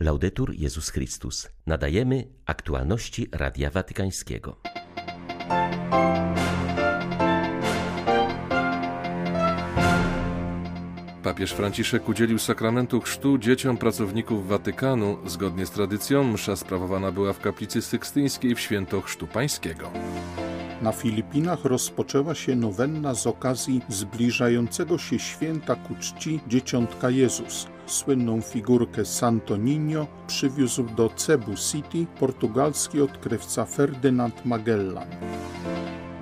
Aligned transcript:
Laudetur 0.00 0.54
Jezus 0.54 0.90
Chrystus. 0.90 1.48
Nadajemy 1.66 2.28
aktualności 2.46 3.28
Radia 3.32 3.70
Watykańskiego. 3.70 4.60
Papież 11.22 11.52
Franciszek 11.52 12.08
udzielił 12.08 12.38
sakramentu 12.38 13.00
chrztu 13.00 13.38
dzieciom 13.38 13.76
pracowników 13.76 14.48
Watykanu. 14.48 15.18
Zgodnie 15.26 15.66
z 15.66 15.70
tradycją 15.70 16.24
msza 16.24 16.56
sprawowana 16.56 17.12
była 17.12 17.32
w 17.32 17.40
kaplicy 17.40 17.82
sykstyńskiej 17.82 18.54
w 18.54 18.60
święto 18.60 19.00
chrztu 19.00 19.26
pańskiego. 19.26 19.90
Na 20.82 20.92
Filipinach 20.92 21.64
rozpoczęła 21.64 22.34
się 22.34 22.56
nowenna 22.56 23.14
z 23.14 23.26
okazji 23.26 23.82
zbliżającego 23.88 24.98
się 24.98 25.18
święta 25.18 25.74
ku 25.76 25.94
czci 25.94 26.40
Dzieciątka 26.48 27.10
Jezus. 27.10 27.66
Słynną 27.88 28.40
figurkę 28.40 29.04
Santo 29.04 29.56
Niño 29.56 30.06
przywiózł 30.26 30.84
do 30.84 31.10
Cebu 31.16 31.54
City 31.56 32.06
portugalski 32.20 33.00
odkrywca 33.00 33.64
Ferdynand 33.64 34.46
Magellan. 34.46 35.08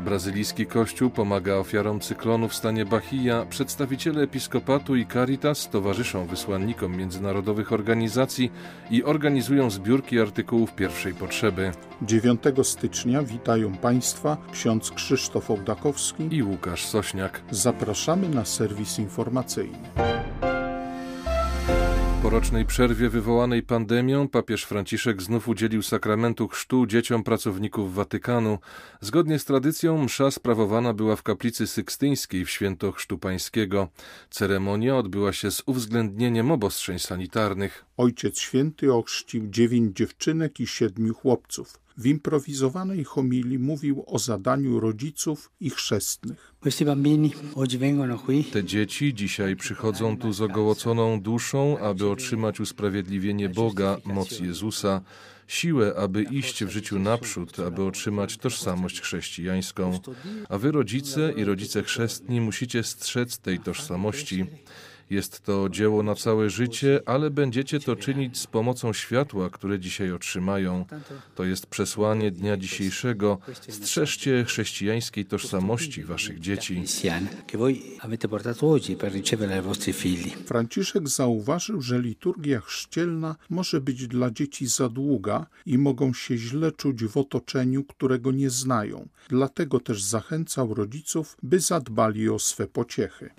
Brazylijski 0.04 0.66
kościół 0.66 1.10
pomaga 1.10 1.54
ofiarom 1.54 2.00
cyklonu 2.00 2.48
w 2.48 2.54
stanie 2.54 2.84
Bahia. 2.84 3.46
Przedstawiciele 3.50 4.22
episkopatu 4.22 4.96
i 4.96 5.06
Caritas 5.06 5.68
towarzyszą 5.70 6.26
wysłannikom 6.26 6.96
międzynarodowych 6.96 7.72
organizacji 7.72 8.52
i 8.90 9.04
organizują 9.04 9.70
zbiórki 9.70 10.20
artykułów 10.20 10.74
pierwszej 10.74 11.14
potrzeby. 11.14 11.72
9 12.02 12.42
stycznia 12.62 13.22
witają 13.22 13.76
Państwa 13.76 14.36
ksiądz 14.52 14.90
Krzysztof 14.90 15.50
Ołdakowski 15.50 16.28
i 16.30 16.42
Łukasz 16.42 16.86
Sośniak. 16.86 17.42
Zapraszamy 17.50 18.28
na 18.28 18.44
serwis 18.44 18.98
informacyjny. 18.98 19.78
Po 22.26 22.30
rocznej 22.30 22.64
przerwie 22.64 23.08
wywołanej 23.08 23.62
pandemią 23.62 24.28
papież 24.28 24.64
Franciszek 24.64 25.22
znów 25.22 25.48
udzielił 25.48 25.82
sakramentu 25.82 26.48
chrztu 26.48 26.86
dzieciom 26.86 27.24
pracowników 27.24 27.94
Watykanu. 27.94 28.58
Zgodnie 29.00 29.38
z 29.38 29.44
tradycją 29.44 30.04
msza 30.04 30.30
sprawowana 30.30 30.92
była 30.92 31.16
w 31.16 31.22
kaplicy 31.22 31.66
sykstyńskiej 31.66 32.44
w 32.44 32.50
święto 32.50 32.92
chrztu 32.92 33.18
pańskiego. 33.18 33.88
Ceremonia 34.30 34.96
odbyła 34.96 35.32
się 35.32 35.50
z 35.50 35.62
uwzględnieniem 35.66 36.50
obostrzeń 36.50 36.98
sanitarnych. 36.98 37.84
Ojciec 37.96 38.38
Święty 38.38 38.92
ochrzcił 38.92 39.46
dziewięć 39.46 39.96
dziewczynek 39.96 40.60
i 40.60 40.66
siedmiu 40.66 41.14
chłopców. 41.14 41.85
W 41.96 42.06
improwizowanej 42.06 43.04
homilii 43.04 43.58
mówił 43.58 44.04
o 44.06 44.18
zadaniu 44.18 44.80
rodziców 44.80 45.50
i 45.60 45.70
chrzestnych. 45.70 46.54
Te 48.52 48.64
dzieci 48.64 49.14
dzisiaj 49.14 49.56
przychodzą 49.56 50.16
tu 50.18 50.32
z 50.32 50.40
ogołoconą 50.40 51.20
duszą, 51.20 51.78
aby 51.78 52.08
otrzymać 52.10 52.60
usprawiedliwienie 52.60 53.48
Boga, 53.48 53.96
moc 54.04 54.40
Jezusa, 54.40 55.00
siłę, 55.46 55.94
aby 55.96 56.22
iść 56.22 56.64
w 56.64 56.70
życiu 56.70 56.98
naprzód, 56.98 57.60
aby 57.60 57.82
otrzymać 57.82 58.36
tożsamość 58.36 59.00
chrześcijańską. 59.00 60.00
A 60.48 60.58
wy, 60.58 60.72
rodzice 60.72 61.32
i 61.32 61.44
rodzice 61.44 61.82
chrzestni, 61.82 62.40
musicie 62.40 62.82
strzec 62.82 63.38
tej 63.38 63.58
tożsamości. 63.58 64.46
Jest 65.10 65.40
to 65.40 65.68
dzieło 65.68 66.02
na 66.02 66.14
całe 66.14 66.50
życie, 66.50 67.00
ale 67.06 67.30
będziecie 67.30 67.80
to 67.80 67.96
czynić 67.96 68.38
z 68.38 68.46
pomocą 68.46 68.92
światła, 68.92 69.50
które 69.50 69.78
dzisiaj 69.80 70.12
otrzymają. 70.12 70.84
To 71.34 71.44
jest 71.44 71.66
przesłanie 71.66 72.30
dnia 72.30 72.56
dzisiejszego. 72.56 73.38
Strzeżcie 73.68 74.44
chrześcijańskiej 74.44 75.24
tożsamości 75.24 76.04
waszych 76.04 76.40
dzieci. 76.40 76.82
Franciszek 80.46 81.08
zauważył, 81.08 81.80
że 81.82 82.00
liturgia 82.00 82.60
chrzcielna 82.60 83.36
może 83.50 83.80
być 83.80 84.06
dla 84.06 84.30
dzieci 84.30 84.66
za 84.66 84.88
długa 84.88 85.46
i 85.66 85.78
mogą 85.78 86.12
się 86.12 86.36
źle 86.36 86.72
czuć 86.72 87.04
w 87.04 87.16
otoczeniu, 87.16 87.84
którego 87.84 88.32
nie 88.32 88.50
znają. 88.50 89.08
Dlatego 89.28 89.80
też 89.80 90.02
zachęcał 90.02 90.74
rodziców, 90.74 91.36
by 91.42 91.60
zadbali 91.60 92.28
o 92.28 92.38
swe 92.38 92.66
pociechy. 92.66 93.30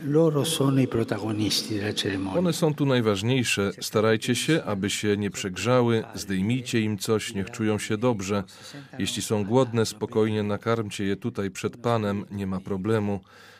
One 2.38 2.54
są 2.54 2.74
tu 2.74 2.86
najważniejsze. 2.86 3.72
Starajcie 3.82 4.36
się, 4.36 4.64
aby 4.64 4.90
się 4.90 5.18
nie 5.18 5.32
przegrzały, 5.32 6.04
zdejmijcie 6.16 6.82
im 6.82 6.98
coś, 6.98 7.34
niech 7.34 7.52
czują 7.52 7.80
się 7.80 7.98
dobrze. 7.98 8.44
Jeśli 9.00 9.22
są 9.22 9.46
głodne, 9.46 9.86
spokojnie 9.86 10.44
nakarmcie 10.44 11.04
je 11.04 11.16
tutaj 11.16 11.52
przed 11.52 11.78
Panem, 11.78 12.26
nie 12.32 12.48
ma 12.48 12.60
problemu. 12.60 13.20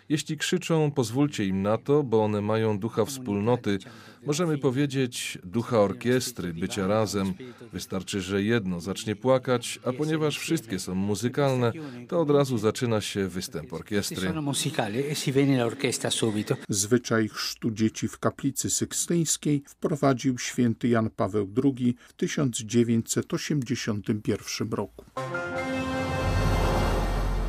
Jeśli 0.10 0.38
krzyczą, 0.38 0.92
pozwólcie 0.92 1.46
im 1.46 1.62
na 1.62 1.78
to, 1.78 2.04
bo 2.04 2.24
one 2.24 2.42
mają 2.42 2.80
ducha 2.80 3.06
wspólnoty. 3.06 3.78
Możemy 4.26 4.58
powiedzieć 4.58 5.38
ducha 5.44 5.80
orkiestry, 5.80 6.54
bycia 6.54 6.88
razem. 6.88 7.34
Wystarczy, 7.74 8.22
że 8.22 8.44
jedno 8.44 8.80
zacznie 8.80 9.16
płakać, 9.16 9.80
a 9.86 9.94
ponieważ 9.94 10.38
wszystkie 10.38 10.80
są 10.80 10.96
muzykalne, 10.96 11.72
to 12.08 12.22
od 12.22 12.30
razu 12.30 12.58
zaczyna 12.58 13.02
się 13.02 13.28
występ 13.28 13.74
orkiestry. 13.74 14.34
Zwyczaj 16.70 17.30
chrztu 17.30 17.72
dzieci 17.72 18.08
w 18.08 18.20
kaplicy 18.20 18.70
sykstyńskiej 18.70 19.64
wprowadził 19.66 20.38
święty 20.38 20.88
Jan 20.88 21.10
Paweł 21.10 21.54
II 21.64 21.96
w 22.08 22.14
1981 22.14 24.70
roku. 24.72 25.06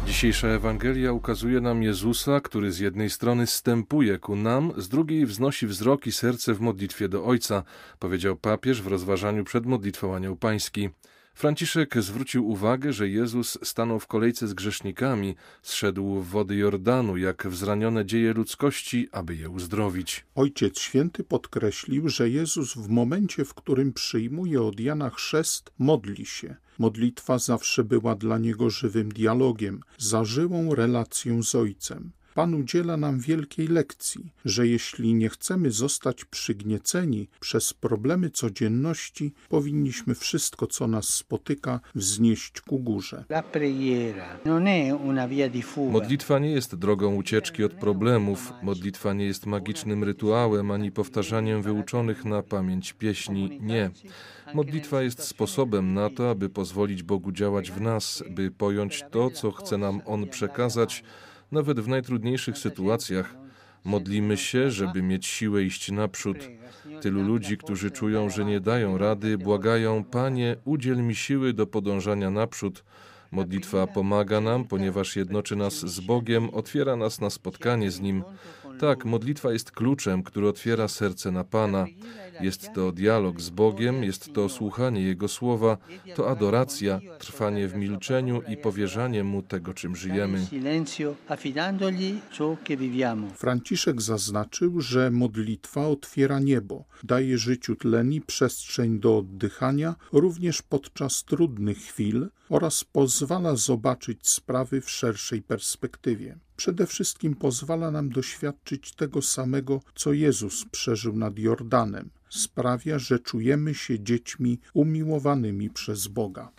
Dzisiejsza 0.09 0.49
Ewangelia 0.49 1.13
ukazuje 1.13 1.61
nam 1.61 1.83
Jezusa, 1.83 2.41
który 2.41 2.73
z 2.73 2.79
jednej 2.79 3.11
strony 3.11 3.47
stępuje 3.47 4.19
ku 4.19 4.37
nam, 4.37 4.73
z 4.77 4.89
drugiej 4.89 5.27
wznosi 5.27 5.67
wzrok 5.67 6.07
i 6.07 6.13
serce 6.13 6.55
w 6.55 6.61
modlitwie 6.61 7.09
do 7.09 7.25
Ojca, 7.25 7.63
powiedział 7.99 8.37
papież 8.37 8.83
w 8.83 8.87
rozważaniu 8.87 9.45
przed 9.45 9.67
modlitwą 9.67 10.15
Anioł 10.15 10.37
Pański. 10.37 10.89
Franciszek 11.35 12.03
zwrócił 12.03 12.49
uwagę, 12.49 12.93
że 12.93 13.09
Jezus 13.09 13.59
stanął 13.63 14.01
w 14.01 14.07
kolejce 14.07 14.49
z 14.49 14.55
grzesznikami, 14.55 15.35
zszedł 15.63 16.15
w 16.15 16.29
wody 16.29 16.57
Jordanu, 16.57 17.17
jak 17.17 17.47
w 17.47 17.57
zranione 17.57 18.07
dzieje 18.07 18.33
ludzkości, 18.33 19.09
aby 19.13 19.37
je 19.37 19.51
uzdrowić. 19.51 20.27
Ojciec 20.35 20.79
Święty 20.79 21.25
podkreślił, 21.25 22.09
że 22.09 22.31
Jezus 22.31 22.75
w 22.75 22.89
momencie, 22.89 23.45
w 23.45 23.55
którym 23.55 23.93
przyjmuje 23.93 24.63
od 24.63 24.81
Jana 24.81 25.11
chrzest, 25.11 25.71
modli 25.79 26.27
się. 26.27 26.57
Modlitwa 26.79 27.39
zawsze 27.39 27.85
była 27.85 28.15
dla 28.15 28.39
niego 28.39 28.71
żywym 28.71 29.09
dialogiem, 29.09 29.81
zażyłą 29.99 30.75
relacją 30.75 31.43
z 31.43 31.55
Ojcem. 31.55 32.13
Pan 32.39 32.55
udziela 32.55 32.97
nam 32.97 33.21
wielkiej 33.21 33.69
lekcji, 33.69 34.33
że 34.45 34.67
jeśli 34.67 35.15
nie 35.15 35.29
chcemy 35.29 35.71
zostać 35.71 36.25
przygnieceni 36.25 37.29
przez 37.41 37.75
problemy 37.75 38.31
codzienności, 38.31 39.33
powinniśmy 39.49 40.15
wszystko, 40.15 40.67
co 40.67 40.87
nas 40.87 41.09
spotyka, 41.09 41.81
wznieść 41.95 42.61
ku 42.61 42.79
górze. 42.79 43.25
Modlitwa 45.91 46.39
nie 46.39 46.51
jest 46.51 46.75
drogą 46.75 47.15
ucieczki 47.15 47.65
od 47.65 47.73
problemów, 47.75 48.53
modlitwa 48.63 49.13
nie 49.13 49.25
jest 49.25 49.47
magicznym 49.47 50.05
rytuałem 50.05 50.71
ani 50.71 50.93
powtarzaniem 50.93 51.63
wyuczonych 51.63 52.25
na 52.25 52.43
pamięć 52.43 52.93
pieśni. 52.93 53.59
Nie. 53.63 53.91
Modlitwa 54.55 55.03
jest 55.03 55.23
sposobem 55.23 55.95
na 55.95 56.11
to, 56.11 56.31
aby 56.31 56.49
pozwolić 56.49 57.03
Bogu 57.03 57.33
działać 57.33 57.71
w 57.71 57.81
nas, 57.81 58.25
by 58.31 58.51
pojąć 58.51 59.05
to, 59.11 59.31
co 59.31 59.53
chce 59.53 59.79
nam 59.79 60.01
On 60.07 60.29
przekazać 60.29 61.05
nawet 61.53 61.81
w 61.81 61.89
najtrudniejszych 61.89 62.59
sytuacjach. 62.59 63.35
Modlimy 63.85 64.37
się, 64.37 64.71
żeby 64.71 65.03
mieć 65.03 65.27
siłę 65.27 65.63
iść 65.63 65.91
naprzód. 65.91 66.37
Tylu 67.01 67.23
ludzi, 67.23 67.57
którzy 67.57 67.91
czują, 67.91 68.31
że 68.31 68.45
nie 68.45 68.61
dają 68.61 68.99
rady, 68.99 69.39
błagają: 69.39 70.05
Panie, 70.05 70.57
udziel 70.65 71.03
mi 71.03 71.15
siły 71.15 71.53
do 71.53 71.67
podążania 71.67 72.31
naprzód. 72.31 72.85
Modlitwa 73.31 73.87
pomaga 73.87 74.41
nam, 74.41 74.65
ponieważ 74.65 75.17
jednoczy 75.17 75.57
nas 75.57 75.75
z 75.75 76.01
Bogiem, 76.01 76.51
otwiera 76.51 76.97
nas 76.97 77.21
na 77.21 77.31
spotkanie 77.31 77.91
z 77.91 78.01
Nim. 78.01 78.25
Tak, 78.81 79.05
modlitwa 79.05 79.53
jest 79.53 79.71
kluczem, 79.71 80.23
który 80.23 80.49
otwiera 80.49 80.89
serce 80.89 81.31
na 81.31 81.45
Pana. 81.45 81.87
Jest 82.41 82.73
to 82.75 82.93
dialog 82.93 83.41
z 83.41 83.51
Bogiem, 83.51 84.05
jest 84.05 84.33
to 84.33 84.49
słuchanie 84.49 85.03
Jego 85.03 85.29
słowa, 85.29 85.79
to 86.15 86.31
adoracja, 86.31 87.01
trwanie 87.19 87.69
w 87.69 87.75
milczeniu 87.75 88.43
i 88.49 88.57
powierzanie 88.57 89.25
Mu 89.25 89.43
tego, 89.43 89.75
czym 89.75 89.97
żyjemy. 89.97 90.47
Franciszek 93.35 94.03
zaznaczył, 94.03 94.81
że 94.81 95.11
modlitwa 95.11 95.87
otwiera 95.87 96.41
niebo, 96.41 96.85
daje 97.03 97.39
życiu 97.39 97.77
tlen 97.77 98.13
i 98.13 98.21
przestrzeń 98.21 99.01
do 99.01 99.19
oddychania, 99.19 99.95
również 100.13 100.63
podczas 100.63 101.25
trudnych 101.25 101.79
chwil 101.79 102.29
oraz 102.49 102.85
pozwala 102.85 103.57
zobaczyć 103.57 104.29
sprawy 104.29 104.81
w 104.81 104.91
szerszej 104.91 105.43
perspektywie. 105.43 106.39
Przede 106.57 106.87
wszystkim 106.87 107.35
pozwala 107.35 107.91
nam 107.91 108.11
doświadczyć 108.11 108.95
tego 108.95 109.23
samego, 109.23 109.81
co 109.95 110.13
Jezus 110.13 110.65
przeżył 110.65 111.17
nad 111.17 111.39
Jordanem. 111.39 112.11
Sprawia, 112.31 112.99
że 112.99 113.19
czujemy 113.19 113.75
się 113.75 114.01
dziećmi 114.01 114.59
umiłowanymi 114.75 115.71
przez 115.71 116.07
Boga. 116.07 116.51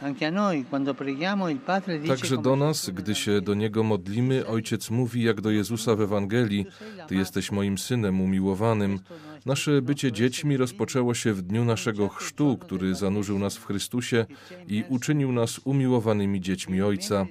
Także 2.07 2.38
do 2.38 2.56
nas, 2.56 2.89
gdy 2.89 3.16
się 3.16 3.42
do 3.42 3.54
Niego 3.54 3.83
modlimy, 3.83 4.48
Ojciec 4.48 4.89
mówi 4.89 5.24
jak 5.24 5.42
do 5.42 5.51
Jezusa 5.51 5.95
w 5.95 6.01
Ewangelii: 6.01 6.66
Ty 7.07 7.16
jesteś 7.16 7.51
moim 7.51 7.77
synem 7.77 8.21
umiłowanym. 8.21 9.00
Nasze 9.45 9.81
bycie 9.81 10.12
dziećmi 10.12 10.57
rozpoczęło 10.57 11.13
się 11.13 11.33
w 11.33 11.41
dniu 11.41 11.65
naszego 11.65 12.09
chrztu, 12.09 12.57
który 12.57 12.95
zanurzył 12.95 13.39
nas 13.39 13.57
w 13.57 13.65
Chrystusie 13.65 14.25
i 14.68 14.83
uczynił 14.89 15.31
nas 15.31 15.59
umiłowanymi 15.63 16.41
dziećmi 16.41 16.81
Ojca. 16.81 17.25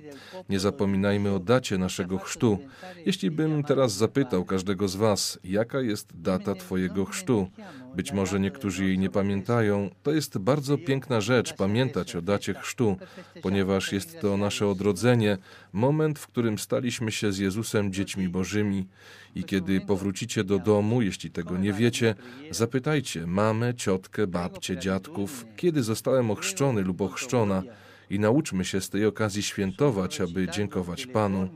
Nie 0.48 0.60
zapominajmy 0.60 1.34
o 1.34 1.38
dacie 1.38 1.78
naszego 1.78 2.18
chrztu. 2.18 2.58
Jeśli 3.06 3.30
bym 3.30 3.64
teraz 3.64 3.92
zapytał 3.92 4.44
każdego 4.44 4.88
z 4.88 4.96
Was, 4.96 5.38
jaka 5.44 5.80
jest 5.80 6.20
data 6.20 6.54
Twojego 6.54 7.04
chrztu, 7.04 7.48
być 7.96 8.12
może 8.12 8.40
niektórzy 8.40 8.84
jej 8.84 8.98
nie 8.98 9.10
pamiętają, 9.10 9.90
to 10.02 10.12
jest 10.12 10.38
bardzo 10.38 10.78
piękna 10.78 11.20
rzecz 11.20 11.52
pamiętać 11.52 12.16
o 12.16 12.22
dacie 12.22 12.54
chrztu, 12.54 12.96
ponieważ 13.42 13.92
jest 13.92 14.20
to 14.20 14.36
nasze 14.36 14.68
odrodzenie, 14.68 15.38
moment, 15.72 16.18
w 16.18 16.26
którym 16.26 16.58
staliśmy 16.58 17.12
się 17.12 17.32
z 17.32 17.38
Jezusem 17.38 17.92
dziećmi 17.92 18.28
Bożymi. 18.28 18.86
I 19.34 19.44
kiedy 19.44 19.80
powrócicie 19.80 20.44
do 20.44 20.58
domu, 20.58 21.02
jeśli 21.02 21.30
tego 21.30 21.58
nie 21.58 21.72
wiecie, 21.72 22.14
zapytajcie 22.50 23.26
mamę, 23.26 23.74
ciotkę, 23.74 24.26
babcię, 24.26 24.78
dziadków, 24.78 25.46
kiedy 25.56 25.82
zostałem 25.82 26.30
ochrzczony 26.30 26.82
lub 26.82 27.00
ochrzczona 27.00 27.62
i 28.10 28.18
nauczmy 28.18 28.64
się 28.64 28.80
z 28.80 28.90
tej 28.90 29.06
okazji 29.06 29.42
świętować, 29.42 30.20
aby 30.20 30.48
dziękować 30.48 31.06
Panu. 31.06 31.48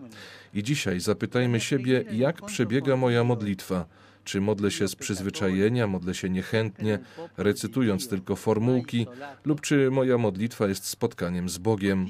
I 0.54 0.62
dzisiaj 0.62 1.00
zapytajmy 1.00 1.60
siebie, 1.60 2.04
jak 2.12 2.42
przebiega 2.42 2.96
moja 2.96 3.24
modlitwa. 3.24 3.86
Czy 4.24 4.40
modlę 4.40 4.70
się 4.70 4.88
z 4.88 4.96
przyzwyczajenia, 4.96 5.86
modlę 5.86 6.14
się 6.14 6.30
niechętnie, 6.30 6.98
recytując 7.36 8.08
tylko 8.08 8.36
formułki, 8.36 9.06
lub 9.44 9.60
czy 9.60 9.90
moja 9.90 10.18
modlitwa 10.18 10.68
jest 10.68 10.86
spotkaniem 10.86 11.48
z 11.48 11.58
Bogiem? 11.58 12.06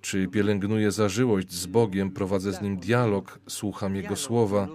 Czy 0.00 0.28
pielęgnuję 0.28 0.90
zażyłość 0.92 1.52
z 1.52 1.66
Bogiem, 1.66 2.10
prowadzę 2.10 2.52
z 2.52 2.60
Nim 2.62 2.76
dialog, 2.76 3.38
słucham 3.48 3.96
Jego 3.96 4.16
słowa? 4.16 4.68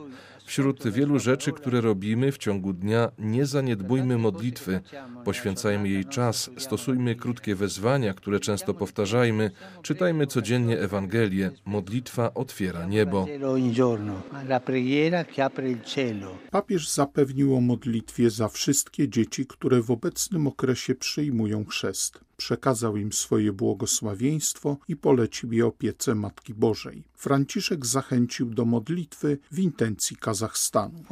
Wśród 0.49 0.87
wielu 0.87 1.19
rzeczy, 1.19 1.51
które 1.51 1.81
robimy 1.81 2.31
w 2.31 2.37
ciągu 2.37 2.73
dnia, 2.73 3.11
nie 3.19 3.45
zaniedbujmy 3.45 4.17
modlitwy, 4.17 4.81
poświęcajmy 5.25 5.89
jej 5.89 6.05
czas, 6.05 6.49
stosujmy 6.57 7.15
krótkie 7.15 7.55
wezwania, 7.55 8.13
które 8.13 8.39
często 8.39 8.73
powtarzajmy, 8.73 9.51
czytajmy 9.81 10.27
codziennie 10.27 10.79
Ewangelię. 10.79 11.51
Modlitwa 11.65 12.33
otwiera 12.33 12.85
niebo. 12.85 13.27
Papież 16.51 16.89
zapewnił 16.89 17.55
o 17.55 17.61
modlitwie 17.61 18.29
za 18.29 18.47
wszystkie 18.47 19.09
dzieci, 19.09 19.45
które 19.45 19.81
w 19.81 19.91
obecnym 19.91 20.47
okresie 20.47 20.95
przyjmują 20.95 21.65
chrzest 21.65 22.19
przekazał 22.37 22.97
im 22.97 23.13
swoje 23.13 23.53
błogosławieństwo 23.53 24.77
i 24.87 24.95
polecił 24.95 25.53
je 25.53 25.65
opiece 25.65 26.15
Matki 26.15 26.53
Bożej. 26.53 27.08
Franciszek 27.19 27.85
zachęcił 27.85 28.49
do 28.49 28.65
modlitwy 28.65 29.37
w 29.51 29.59
intencji 29.59 30.17
Kazachstanu. 30.17 31.03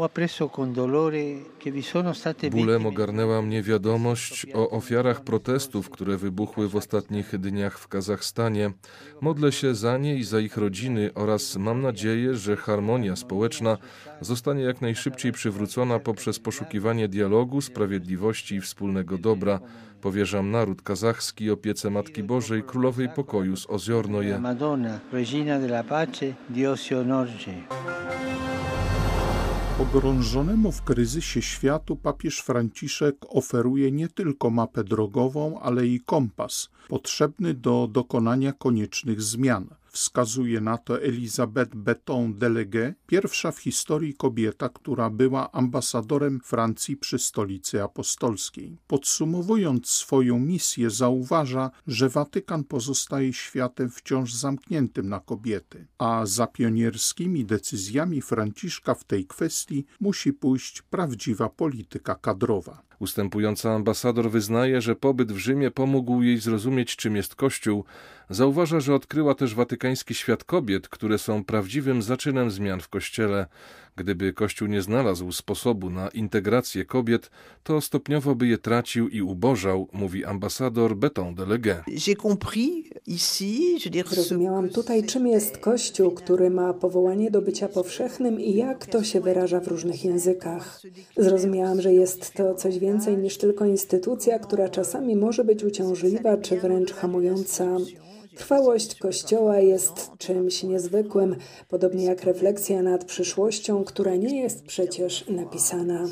Bólem 2.51 2.85
ogarnęła 2.85 3.41
mnie 3.41 3.63
wiadomość 3.63 4.47
o 4.53 4.69
ofiarach 4.69 5.23
protestów, 5.23 5.89
które 5.89 6.17
wybuchły 6.17 6.69
w 6.69 6.75
ostatnich 6.75 7.39
dniach 7.39 7.79
w 7.79 7.87
Kazachstanie. 7.87 8.71
Modlę 9.21 9.51
się 9.51 9.75
za 9.75 9.97
nie 9.97 10.15
i 10.15 10.23
za 10.23 10.39
ich 10.39 10.57
rodziny 10.57 11.11
oraz 11.15 11.55
mam 11.55 11.81
nadzieję, 11.81 12.35
że 12.35 12.55
harmonia 12.55 13.15
społeczna 13.15 13.77
zostanie 14.21 14.63
jak 14.63 14.81
najszybciej 14.81 15.31
przywrócona 15.31 15.99
poprzez 15.99 16.39
poszukiwanie 16.39 17.07
dialogu, 17.07 17.61
sprawiedliwości 17.61 18.55
i 18.55 18.61
wspólnego 18.61 19.17
dobra. 19.17 19.59
Powierzam 20.01 20.51
naród 20.51 20.81
kazachski 20.81 21.51
opiece 21.51 21.89
Matki 21.89 22.23
Bożej, 22.23 22.63
Królowej 22.63 23.09
Pokoju 23.09 23.55
z 23.57 23.69
Oziornoje. 23.69 24.39
Madonna, 24.39 24.99
Regina 25.11 25.59
della 25.59 25.83
Pace, 25.97 26.33
Dio 26.49 26.75
Pogrążonemu 29.77 30.71
w 30.71 30.81
kryzysie 30.81 31.41
światu 31.41 31.95
papież 31.95 32.39
Franciszek 32.39 33.15
oferuje 33.29 33.91
nie 33.91 34.07
tylko 34.07 34.49
mapę 34.49 34.83
drogową, 34.83 35.59
ale 35.59 35.87
i 35.87 35.99
kompas 35.99 36.69
potrzebny 36.87 37.53
do 37.53 37.87
dokonania 37.91 38.53
koniecznych 38.53 39.21
zmian 39.21 39.67
wskazuje 39.97 40.61
na 40.61 40.77
to 40.77 41.01
Elisabeth 41.01 41.75
Beton 41.75 42.33
Delegue, 42.33 42.93
pierwsza 43.07 43.51
w 43.51 43.59
historii 43.59 44.13
kobieta, 44.13 44.69
która 44.69 45.09
była 45.09 45.51
ambasadorem 45.51 46.39
Francji 46.43 46.97
przy 46.97 47.19
stolicy 47.19 47.83
apostolskiej. 47.83 48.77
Podsumowując 48.87 49.89
swoją 49.89 50.39
misję, 50.39 50.89
zauważa, 50.89 51.71
że 51.87 52.09
Watykan 52.09 52.63
pozostaje 52.63 53.33
światem 53.33 53.89
wciąż 53.89 54.33
zamkniętym 54.33 55.09
na 55.09 55.19
kobiety, 55.19 55.87
a 55.97 56.25
za 56.25 56.47
pionierskimi 56.47 57.45
decyzjami 57.45 58.21
Franciszka 58.21 58.93
w 58.93 59.03
tej 59.03 59.25
kwestii 59.25 59.85
musi 59.99 60.33
pójść 60.33 60.81
prawdziwa 60.81 61.49
polityka 61.49 62.15
kadrowa. 62.15 62.87
Ustępująca 62.99 63.73
ambasador 63.75 64.31
wyznaje, 64.31 64.81
że 64.81 64.95
pobyt 64.95 65.31
w 65.31 65.37
Rzymie 65.37 65.71
pomógł 65.71 66.21
jej 66.21 66.37
zrozumieć, 66.37 66.95
czym 66.95 67.15
jest 67.15 67.35
Kościół. 67.35 67.85
Zauważa, 68.29 68.79
że 68.79 68.95
odkryła 68.95 69.35
też 69.35 69.55
watykański 69.55 70.13
świat 70.13 70.43
kobiet, 70.43 70.89
które 70.89 71.17
są 71.17 71.43
prawdziwym 71.43 72.01
zaczynem 72.01 72.51
zmian 72.51 72.81
w 72.81 72.89
Kościele. 72.89 73.45
Gdyby 73.95 74.33
Kościół 74.33 74.67
nie 74.67 74.81
znalazł 74.81 75.31
sposobu 75.31 75.89
na 75.89 76.07
integrację 76.09 76.85
kobiet, 76.85 77.31
to 77.63 77.81
stopniowo 77.81 78.35
by 78.35 78.47
je 78.47 78.57
tracił 78.57 79.07
i 79.07 79.21
ubożał, 79.21 79.87
mówi 79.93 80.25
ambasador 80.25 80.95
Beton 80.95 81.35
Delegue. 81.35 81.75
Zrozumiałam 84.09 84.69
tutaj, 84.69 85.03
czym 85.03 85.27
jest 85.27 85.57
Kościół, 85.57 86.11
który 86.11 86.49
ma 86.49 86.73
powołanie 86.73 87.31
do 87.31 87.41
bycia 87.41 87.67
powszechnym 87.67 88.39
i 88.39 88.53
jak 88.53 88.85
to 88.85 89.03
się 89.03 89.21
wyraża 89.21 89.59
w 89.59 89.67
różnych 89.67 90.05
językach. 90.05 90.81
Zrozumiałam, 91.17 91.81
że 91.81 91.93
jest 91.93 92.33
to 92.33 92.55
coś 92.55 92.79
więcej 92.79 93.17
niż 93.17 93.37
tylko 93.37 93.65
instytucja, 93.65 94.39
która 94.39 94.69
czasami 94.69 95.15
może 95.15 95.43
być 95.43 95.63
uciążliwa 95.63 96.37
czy 96.37 96.59
wręcz 96.59 96.93
hamująca. 96.93 97.77
Trwałość 98.37 98.95
Kościoła 98.95 99.59
jest 99.59 100.11
czymś 100.17 100.63
niezwykłym, 100.63 101.35
podobnie 101.67 102.05
jak 102.05 102.23
refleksja 102.23 102.81
nad 102.81 103.05
przyszłością, 103.05 103.83
która 103.83 104.15
nie 104.15 104.41
jest 104.41 104.63
przecież 104.63 105.25
napisana. 105.29 106.07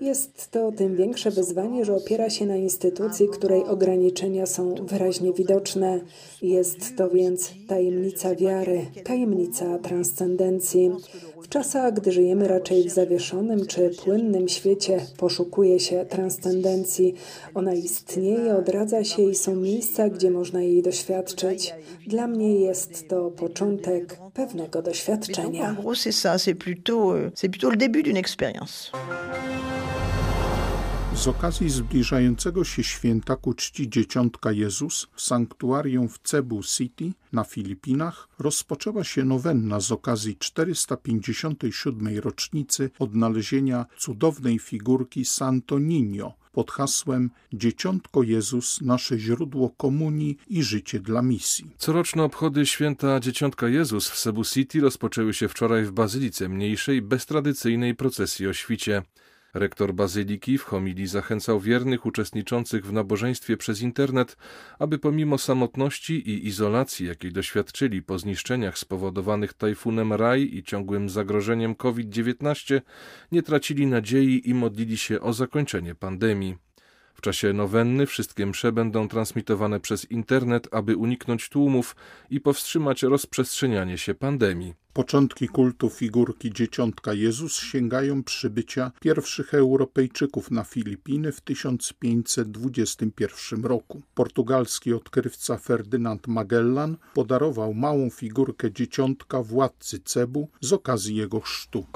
Jest 0.00 0.50
to 0.50 0.72
tym 0.72 0.96
większe 0.96 1.30
wyzwanie, 1.30 1.84
że 1.84 1.94
opiera 1.96 2.30
się 2.30 2.46
na 2.46 2.56
instytucji, 2.56 3.28
której 3.28 3.64
ograniczenia 3.64 4.46
są 4.46 4.74
wyraźnie 4.74 5.32
widoczne. 5.32 6.00
Jest 6.42 6.96
to 6.96 7.10
więc 7.10 7.50
tajemnica 7.68 8.34
wiary, 8.34 8.86
tajemnica 9.04 9.78
transcendencji. 9.78 10.90
W 11.42 11.48
czasach, 11.48 11.94
gdy 11.94 12.12
żyjemy 12.12 12.48
raczej 12.48 12.84
w 12.84 12.92
zawieszonym 12.92 13.66
czy 13.66 13.90
płynnym 14.04 14.48
świecie, 14.48 15.06
poszukuje 15.16 15.80
się 15.80 16.06
transcendencji. 16.08 17.14
Ona 17.54 17.74
istnieje, 17.74 18.56
odradza 18.56 19.04
się 19.04 19.22
i 19.22 19.34
są 19.34 19.56
miejsca, 19.56 20.08
gdzie 20.08 20.30
można 20.30 20.62
jej 20.62 20.82
doświadczyć. 20.82 21.61
Dla 22.06 22.26
mnie 22.26 22.54
jest 22.60 23.08
to 23.08 23.30
początek 23.30 24.18
pewnego 24.34 24.82
doświadczenia. 24.82 25.76
C'est 26.36 26.54
plutôt, 26.54 27.12
euh, 27.12 27.30
c'est 27.34 27.48
plutôt 27.48 27.70
le 27.70 27.76
début 27.76 28.02
d'une 28.02 28.16
expérience. 28.16 28.90
Z 31.14 31.28
okazji 31.28 31.70
zbliżającego 31.70 32.64
się 32.64 32.84
święta 32.84 33.36
ku 33.36 33.54
czci 33.54 33.90
Dzieciątka 33.90 34.52
Jezus 34.52 35.08
w 35.14 35.20
sanktuarium 35.20 36.08
w 36.08 36.18
Cebu 36.18 36.62
City 36.62 37.12
na 37.32 37.44
Filipinach 37.44 38.28
rozpoczęła 38.38 39.04
się 39.04 39.24
nowenna 39.24 39.80
z 39.80 39.92
okazji 39.92 40.36
457. 40.36 42.18
rocznicy 42.18 42.90
odnalezienia 42.98 43.86
cudownej 43.98 44.58
figurki 44.58 45.24
Santo 45.24 45.76
Niño 45.76 46.32
pod 46.52 46.70
hasłem 46.70 47.30
Dzieciątko 47.52 48.22
Jezus, 48.22 48.80
nasze 48.80 49.18
źródło 49.18 49.70
komunii 49.70 50.36
i 50.48 50.62
życie 50.62 51.00
dla 51.00 51.22
misji. 51.22 51.70
Coroczne 51.78 52.22
obchody 52.22 52.66
święta 52.66 53.20
Dzieciątka 53.20 53.68
Jezus 53.68 54.08
w 54.08 54.20
Cebu 54.20 54.44
City 54.44 54.80
rozpoczęły 54.80 55.34
się 55.34 55.48
wczoraj 55.48 55.84
w 55.84 55.92
Bazylice 55.92 56.48
Mniejszej 56.48 57.02
bez 57.02 57.26
tradycyjnej 57.26 57.94
procesji 57.94 58.46
o 58.46 58.52
świcie. 58.52 59.02
Rektor 59.54 59.94
Bazyliki 59.94 60.58
w 60.58 60.64
homilii 60.64 61.06
zachęcał 61.06 61.60
wiernych 61.60 62.06
uczestniczących 62.06 62.86
w 62.86 62.92
nabożeństwie 62.92 63.56
przez 63.56 63.82
internet, 63.82 64.36
aby 64.78 64.98
pomimo 64.98 65.38
samotności 65.38 66.30
i 66.30 66.46
izolacji, 66.46 67.06
jakiej 67.06 67.32
doświadczyli 67.32 68.02
po 68.02 68.18
zniszczeniach 68.18 68.78
spowodowanych 68.78 69.54
tajfunem 69.54 70.12
Raj 70.12 70.50
i 70.52 70.62
ciągłym 70.62 71.08
zagrożeniem 71.08 71.74
COVID-19, 71.74 72.80
nie 73.32 73.42
tracili 73.42 73.86
nadziei 73.86 74.50
i 74.50 74.54
modlili 74.54 74.98
się 74.98 75.20
o 75.20 75.32
zakończenie 75.32 75.94
pandemii. 75.94 76.56
W 77.14 77.20
czasie 77.20 77.52
nowenny 77.52 78.06
wszystkie 78.06 78.46
msze 78.46 78.72
będą 78.72 79.08
transmitowane 79.08 79.80
przez 79.80 80.10
internet, 80.10 80.68
aby 80.70 80.96
uniknąć 80.96 81.48
tłumów 81.48 81.96
i 82.30 82.40
powstrzymać 82.40 83.02
rozprzestrzenianie 83.02 83.98
się 83.98 84.14
pandemii. 84.14 84.74
Początki 84.92 85.48
kultu 85.48 85.90
figurki 85.90 86.52
Dzieciątka 86.52 87.14
Jezus 87.14 87.56
sięgają 87.56 88.22
przybycia 88.22 88.92
pierwszych 89.00 89.54
Europejczyków 89.54 90.50
na 90.50 90.64
Filipiny 90.64 91.32
w 91.32 91.40
1521 91.40 93.64
roku. 93.64 94.02
Portugalski 94.14 94.94
odkrywca 94.94 95.56
Ferdynand 95.56 96.26
Magellan 96.26 96.96
podarował 97.14 97.74
małą 97.74 98.10
figurkę 98.10 98.72
Dzieciątka 98.72 99.42
władcy 99.42 100.00
Cebu 100.00 100.48
z 100.60 100.72
okazji 100.72 101.16
jego 101.16 101.40
chrztu. 101.40 101.86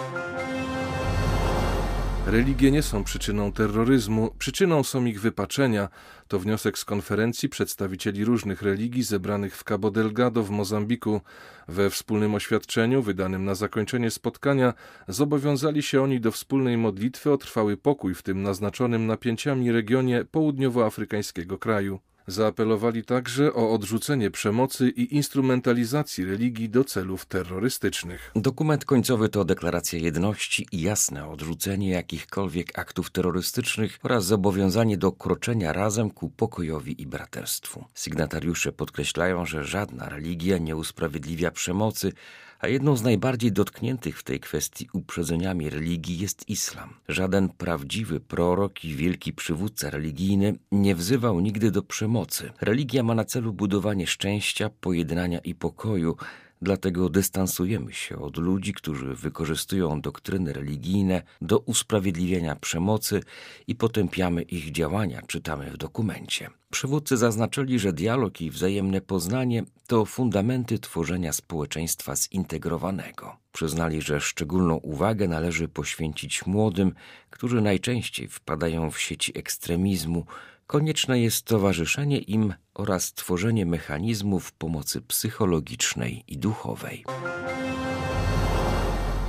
Religie 2.27 2.71
nie 2.71 2.83
są 2.83 3.05
przyczyną 3.05 3.53
terroryzmu, 3.53 4.31
przyczyną 4.39 4.83
są 4.83 5.05
ich 5.05 5.21
wypaczenia. 5.21 5.89
To 6.29 6.39
wniosek 6.39 6.79
z 6.79 6.85
konferencji 6.85 7.49
przedstawicieli 7.49 8.25
różnych 8.25 8.63
religii 8.63 9.03
zebranych 9.03 9.57
w 9.57 9.65
Cabo 9.65 9.91
Delgado 9.91 10.43
w 10.43 10.51
Mozambiku. 10.51 11.21
We 11.69 11.91
wspólnym 11.91 12.35
oświadczeniu, 12.35 13.03
wydanym 13.03 13.45
na 13.45 13.55
zakończenie 13.55 14.11
spotkania, 14.11 14.75
zobowiązali 15.09 15.83
się 15.83 16.03
oni 16.03 16.21
do 16.21 16.33
wspólnej 16.33 16.77
modlitwy 16.77 17.33
o 17.33 17.39
trwały 17.39 17.77
pokój 17.77 18.15
w 18.15 18.23
tym 18.23 18.43
naznaczonym 18.43 19.07
napięciami 19.07 19.73
regionie 19.73 20.25
południowoafrykańskiego 20.25 21.59
kraju. 21.59 22.01
Zaapelowali 22.29 23.05
także 23.05 23.55
o 23.55 23.73
odrzucenie 23.73 24.31
przemocy 24.31 24.89
i 24.89 25.15
instrumentalizacji 25.15 26.25
religii 26.25 26.69
do 26.69 26.85
celów 26.85 27.27
terrorystycznych. 27.27 28.33
Dokument 28.37 28.85
końcowy 28.85 29.29
to 29.29 29.45
deklaracja 29.45 29.99
jedności 29.99 30.67
i 30.73 30.81
jasne 30.81 31.29
odrzucenie 31.29 31.91
jakichkolwiek 31.91 32.79
aktów 32.79 33.11
terrorystycznych 33.11 33.99
oraz 34.03 34.25
zobowiązanie 34.25 34.99
do 34.99 35.13
kroczenia 35.13 35.73
razem 35.73 36.11
ku 36.11 36.31
pokojowi 36.31 37.03
i 37.03 37.07
braterstwu. 37.07 37.85
Sygnatariusze 37.95 38.73
podkreślają, 38.73 39.47
że 39.47 39.65
żadna 39.65 40.09
religia 40.09 40.59
nie 40.59 40.77
usprawiedliwia 40.77 41.51
przemocy, 41.51 42.13
a 42.59 42.69
jedną 42.69 42.97
z 42.97 43.03
najbardziej 43.03 43.53
dotkniętych 43.53 44.19
w 44.19 44.23
tej 44.23 44.41
kwestii 44.41 44.89
uprzedzeniami 44.93 45.71
religii 45.71 46.19
jest 46.19 46.49
islam. 46.49 46.95
Żaden 47.09 47.49
prawdziwy 47.49 48.21
prorok 48.21 48.85
i 48.85 48.95
wielki 48.95 49.33
przywódca 49.33 49.91
religijny 49.91 50.55
nie 50.73 50.95
wzywał 50.95 51.41
nigdy 51.41 51.71
do 51.71 51.83
przemocy. 51.83 52.16
Religia 52.61 53.03
ma 53.03 53.15
na 53.15 53.25
celu 53.25 53.53
budowanie 53.53 54.07
szczęścia, 54.07 54.71
pojednania 54.81 55.39
i 55.39 55.55
pokoju, 55.55 56.17
Dlatego 56.63 57.09
dystansujemy 57.09 57.93
się 57.93 58.19
od 58.19 58.37
ludzi, 58.37 58.73
którzy 58.73 59.15
wykorzystują 59.15 60.01
doktryny 60.01 60.53
religijne 60.53 61.23
do 61.41 61.59
usprawiedliwienia 61.59 62.57
przemocy 62.57 63.21
i 63.67 63.75
potępiamy 63.75 64.43
ich 64.43 64.73
działania, 64.73 65.23
czytamy 65.27 65.71
w 65.71 65.77
dokumencie. 65.77 66.51
Przywódcy 66.71 67.17
zaznaczyli, 67.17 67.79
że 67.79 67.93
dialog 67.93 68.41
i 68.41 68.51
wzajemne 68.51 69.01
poznanie 69.01 69.65
to 69.87 70.05
fundamenty 70.05 70.79
tworzenia 70.79 71.33
społeczeństwa 71.33 72.17
zintegrowanego. 72.17 73.37
Przyznali, 73.53 74.03
że 74.03 74.21
szczególną 74.21 74.77
uwagę 74.77 75.29
należy 75.29 75.69
poświęcić 75.69 76.47
młodym, 76.47 76.93
którzy 77.31 77.61
najczęściej 77.61 78.29
wpadają 78.29 78.91
w 78.91 79.01
sieci 79.01 79.39
ekstremizmu, 79.39 80.27
konieczne 80.67 81.21
jest 81.21 81.45
towarzyszenie 81.45 82.19
im 82.19 82.55
oraz 82.75 83.13
tworzenie 83.15 83.67
mechanizmów 83.67 84.53
pomocy 84.53 85.01
psychologicznej 85.01 86.25
i 86.29 86.39
duchowej. 86.39 87.05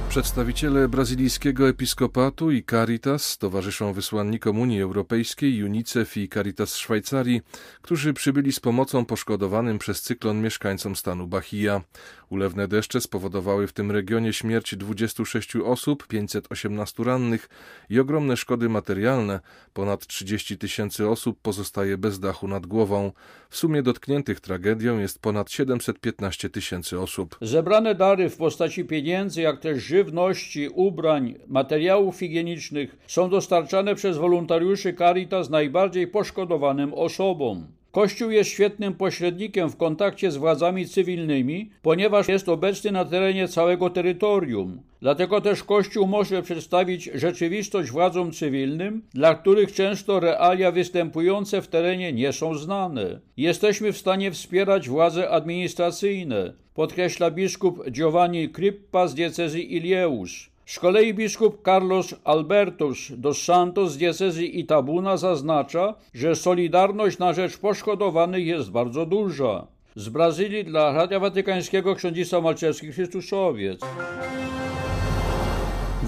Przedstawiciele 0.09 0.87
brazylijskiego 0.87 1.69
episkopatu 1.69 2.51
i 2.51 2.63
Caritas 2.63 3.37
towarzyszą 3.37 3.93
wysłannikom 3.93 4.59
Unii 4.59 4.81
Europejskiej, 4.81 5.63
UNICEF 5.63 6.17
i 6.17 6.29
Caritas 6.29 6.75
Szwajcarii, 6.75 7.41
którzy 7.81 8.13
przybyli 8.13 8.53
z 8.53 8.59
pomocą 8.59 9.05
poszkodowanym 9.05 9.79
przez 9.79 10.01
cyklon 10.01 10.41
mieszkańcom 10.41 10.95
stanu 10.95 11.27
Bahia. 11.27 11.81
Ulewne 12.29 12.67
deszcze 12.67 13.01
spowodowały 13.01 13.67
w 13.67 13.73
tym 13.73 13.91
regionie 13.91 14.33
śmierć 14.33 14.75
26 14.75 15.55
osób, 15.55 16.07
518 16.07 17.03
rannych 17.03 17.49
i 17.89 17.99
ogromne 17.99 18.37
szkody 18.37 18.69
materialne. 18.69 19.39
Ponad 19.73 20.07
30 20.07 20.57
tysięcy 20.57 21.09
osób 21.09 21.39
pozostaje 21.41 21.97
bez 21.97 22.19
dachu 22.19 22.47
nad 22.47 22.65
głową. 22.65 23.11
W 23.49 23.57
sumie 23.57 23.83
dotkniętych 23.83 24.39
tragedią 24.39 24.99
jest 24.99 25.21
ponad 25.21 25.51
715 25.51 26.49
tysięcy 26.49 26.99
osób. 26.99 27.37
Zebrane 27.41 27.95
dary 27.95 28.29
w 28.29 28.37
postaci 28.37 28.85
pieniędzy, 28.85 29.41
jak 29.41 29.59
też 29.59 29.83
żywności, 29.83 30.69
ubrań, 30.69 31.35
materiałów 31.47 32.19
higienicznych 32.19 32.97
są 33.07 33.29
dostarczane 33.29 33.95
przez 33.95 34.17
wolontariuszy 34.17 34.93
Caritas 34.93 35.49
najbardziej 35.49 36.07
poszkodowanym 36.07 36.93
osobom. 36.93 37.76
Kościół 37.97 38.31
jest 38.31 38.49
świetnym 38.49 38.93
pośrednikiem 38.93 39.69
w 39.69 39.77
kontakcie 39.77 40.31
z 40.31 40.37
władzami 40.37 40.87
cywilnymi, 40.87 41.69
ponieważ 41.81 42.27
jest 42.27 42.49
obecny 42.49 42.91
na 42.91 43.05
terenie 43.05 43.47
całego 43.47 43.89
terytorium. 43.89 44.81
Dlatego 45.01 45.41
też 45.41 45.63
Kościół 45.63 46.07
może 46.07 46.41
przedstawić 46.41 47.09
rzeczywistość 47.13 47.91
władzom 47.91 48.31
cywilnym, 48.31 49.01
dla 49.13 49.35
których 49.35 49.73
często 49.73 50.19
realia 50.19 50.71
występujące 50.71 51.61
w 51.61 51.67
terenie 51.67 52.13
nie 52.13 52.33
są 52.33 52.55
znane. 52.55 53.19
Jesteśmy 53.37 53.93
w 53.93 53.97
stanie 53.97 54.31
wspierać 54.31 54.89
władze 54.89 55.29
administracyjne, 55.29 56.53
podkreśla 56.73 57.31
biskup 57.31 57.89
Giovanni 57.91 58.49
Crippa 58.49 59.07
z 59.07 59.15
diecezji 59.15 59.75
Ilieusz. 59.75 60.56
Z 60.67 60.79
kolei 60.79 61.13
biskup 61.13 61.63
Carlos 61.65 62.15
Albertos 62.23 63.11
dos 63.17 63.43
Santos 63.43 63.91
z 63.91 63.97
diecezji 63.97 64.59
Itabuna 64.59 65.17
zaznacza, 65.17 65.95
że 66.13 66.35
solidarność 66.35 67.17
na 67.17 67.33
rzecz 67.33 67.57
poszkodowanych 67.57 68.45
jest 68.45 68.71
bardzo 68.71 69.05
duża. 69.05 69.67
Z 69.95 70.09
Brazylii 70.09 70.65
dla 70.65 70.91
Radia 70.91 71.19
Watykańskiego 71.19 71.95
ksiądzisa 71.95 72.41
Malczewski 72.41 72.91
Chrystuszowiec. 72.91 73.81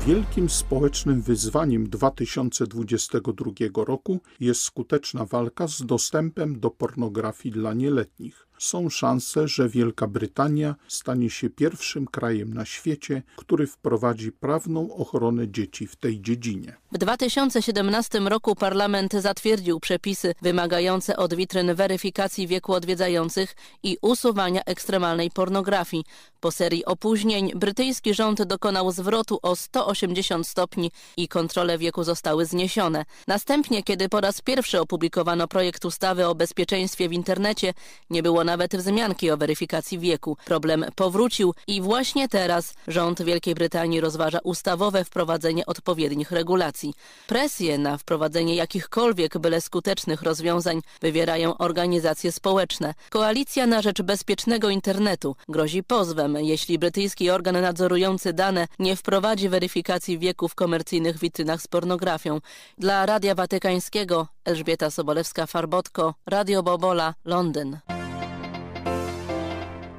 Wielkim 0.08 0.50
społecznym 0.50 1.22
wyzwaniem 1.22 1.89
2022 1.89 3.51
roku 3.86 4.20
jest 4.39 4.62
skuteczna 4.62 5.25
walka 5.25 5.68
z 5.68 5.86
dostępem 5.86 6.60
do 6.60 6.70
pornografii 6.70 7.54
dla 7.54 7.74
nieletnich 7.74 8.49
są 8.60 8.89
szanse, 8.89 9.48
że 9.48 9.70
Wielka 9.70 10.08
Brytania 10.08 10.75
stanie 10.88 11.30
się 11.30 11.50
pierwszym 11.50 12.08
krajem 12.08 12.54
na 12.54 12.66
świecie, 12.66 13.24
który 13.36 13.68
wprowadzi 13.68 14.32
prawną 14.32 14.94
ochronę 14.96 15.51
dzieci 15.51 15.88
w 15.88 15.96
tej 15.96 16.22
dziedzinie. 16.22 16.75
W 16.92 16.98
2017 16.98 18.20
roku 18.20 18.56
parlament 18.56 19.13
zatwierdził 19.13 19.80
przepisy 19.80 20.36
wymagające 20.42 21.18
od 21.18 21.34
witryn 21.34 21.75
weryfikacji 21.75 22.48
wieku 22.48 22.74
odwiedzających 22.74 23.56
i 23.84 23.98
usuwania 24.01 24.62
ekstremalnej 24.63 25.32
pornografii. 25.32 26.04
Po 26.39 26.51
serii 26.51 26.86
opóźnień 26.86 27.51
brytyjski 27.56 28.13
rząd 28.13 28.44
dokonał 28.44 28.92
zwrotu 28.92 29.39
o 29.42 29.56
180 29.56 30.48
stopni 30.48 30.92
i 31.18 31.28
kontrole 31.28 31.78
wieku 31.78 32.04
zostały 32.04 32.46
zniesione. 32.46 33.06
Następnie, 33.28 33.84
kiedy 33.84 34.10
po 34.10 34.22
raz 34.22 34.42
pierwszy 34.42 34.80
opublikowano 34.80 35.48
projekt 35.48 35.86
ustawy 35.86 36.28
o 36.28 36.36
bezpieczeństwie 36.36 37.10
w 37.10 37.13
internecie, 37.13 37.74
nie 38.10 38.24
było 38.24 38.44
nawet 38.50 38.75
wzmianki 38.75 39.32
o 39.32 39.38
weryfikacji 39.38 40.00
wieku. 40.00 40.38
Problem 40.46 40.86
powrócił 40.96 41.53
i 41.68 41.82
właśnie 41.82 42.27
teraz 42.27 42.74
rząd 42.88 43.22
Wielkiej 43.22 43.56
Brytanii 43.56 44.01
rozważa 44.01 44.39
ustawowe 44.44 45.06
wprowadzenie 45.06 45.65
odpowiednich 45.65 46.32
regulacji. 46.32 46.94
Presję 47.27 47.77
na 47.77 47.98
wprowadzenie 47.98 48.56
jakichkolwiek 48.56 49.38
byle 49.38 49.62
skutecznych 49.62 50.22
rozwiązań 50.22 50.82
wywierają 51.01 51.58
organizacje 51.58 52.32
społeczne. 52.32 52.94
Koalicja 53.10 53.68
na 53.68 53.82
rzecz 53.82 54.01
bezpiecznego 54.01 54.70
internetu 54.70 55.36
grozi 55.50 55.84
pozwem, 55.84 56.38
jeśli 56.39 56.79
brytyjski 56.79 57.29
organ 57.29 57.62
nadzorujący 57.62 58.34
dane 58.34 58.68
nie 58.79 58.96
wprowadzi 58.96 59.50
weryfikacji 59.50 60.20
wieku 60.20 60.48
w 60.48 60.56
komercyjnych 60.56 61.20
witrynach 61.20 61.62
z 61.62 61.68
pornografią. 61.68 62.39
Dla 62.77 63.06
Radia 63.06 63.36
Watykańskiego 63.36 64.27
Elżbieta 64.46 64.88
Sobolewska-Farbotko, 64.88 66.13
Radio 66.25 66.63
Bobola, 66.63 67.13
Londyn. 67.25 67.77